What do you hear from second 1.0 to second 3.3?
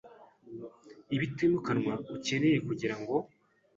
ibitimukanwa ukeneye kugira ngo